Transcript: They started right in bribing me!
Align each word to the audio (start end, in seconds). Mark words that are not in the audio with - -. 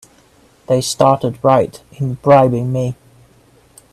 They 0.67 0.81
started 0.81 1.37
right 1.43 1.79
in 1.91 2.15
bribing 2.15 2.73
me! 2.73 2.95